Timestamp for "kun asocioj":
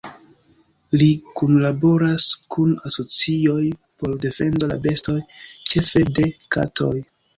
2.55-3.61